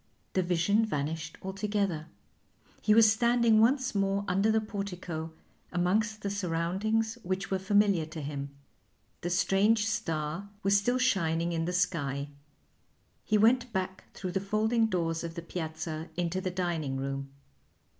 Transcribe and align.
The 0.33 0.41
vision 0.41 0.83
vanished 0.83 1.37
altogether; 1.43 2.07
he 2.81 2.95
was 2.95 3.11
standing 3.11 3.61
once 3.61 3.93
more 3.93 4.25
under 4.27 4.49
the 4.49 4.59
portico 4.59 5.31
amongst 5.71 6.23
the 6.23 6.29
surroundings 6.31 7.19
which 7.21 7.51
were 7.51 7.59
familiar 7.59 8.07
to 8.07 8.21
him. 8.23 8.49
The 9.21 9.29
strange 9.29 9.85
star 9.85 10.49
was 10.63 10.75
still 10.75 10.97
shining 10.97 11.53
in 11.53 11.65
the 11.65 11.71
sky. 11.73 12.29
He 13.23 13.37
went 13.37 13.71
back 13.73 14.05
through 14.15 14.31
the 14.31 14.39
folding 14.41 14.87
doors 14.87 15.23
of 15.23 15.35
the 15.35 15.43
piazza 15.43 16.09
into 16.17 16.41
the 16.41 16.49
dining 16.49 16.97
room. 16.97 17.29